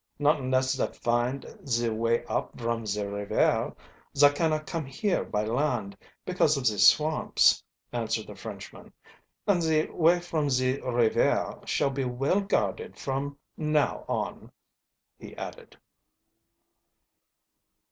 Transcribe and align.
"Not 0.17 0.39
unless 0.41 0.71
za 0.73 0.87
find 0.87 1.45
ze 1.67 1.87
way 1.91 2.25
up 2.25 2.59
from 2.59 2.87
ze 2.87 3.03
rivair. 3.03 3.75
Za 4.15 4.31
cannot 4.33 4.65
come 4.65 4.83
here 4.87 5.23
by 5.23 5.45
land, 5.45 5.95
because 6.25 6.57
of 6.57 6.65
ze 6.65 6.79
swamps," 6.79 7.63
answered 7.93 8.25
the 8.25 8.33
Frenchman. 8.33 8.91
"And 9.45 9.61
ze 9.61 9.85
way 9.91 10.19
from 10.19 10.49
ze 10.49 10.79
rivair 10.79 11.59
shall 11.67 11.91
be 11.91 12.05
well 12.05 12.41
guarded 12.41 12.97
from 12.97 13.37
now 13.55 14.03
on," 14.09 14.51
he 15.19 15.37
added. 15.37 15.77